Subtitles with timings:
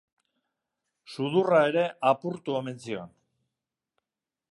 [1.15, 3.13] Sudurra ere apurtu omen zion.